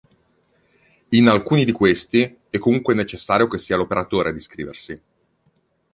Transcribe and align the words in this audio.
In 1.09 1.27
alcuni 1.27 1.63
di 1.63 1.71
questi, 1.71 2.39
è 2.49 2.57
comunque 2.57 2.95
necessario 2.95 3.47
che 3.47 3.59
sia 3.59 3.77
l’operatore 3.77 4.29
ad 4.29 4.35
iscriversi. 4.35 5.01